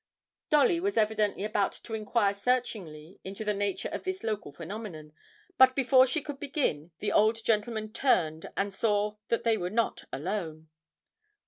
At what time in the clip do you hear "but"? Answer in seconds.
5.59-5.75